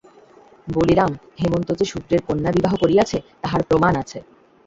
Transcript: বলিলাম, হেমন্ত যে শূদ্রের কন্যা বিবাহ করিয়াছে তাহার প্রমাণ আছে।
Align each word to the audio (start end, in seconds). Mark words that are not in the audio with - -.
বলিলাম, 0.67 1.11
হেমন্ত 1.39 1.69
যে 1.79 1.85
শূদ্রের 1.91 2.21
কন্যা 2.27 2.51
বিবাহ 2.51 2.73
করিয়াছে 2.75 3.17
তাহার 3.43 3.61
প্রমাণ 3.69 3.93
আছে। 4.03 4.19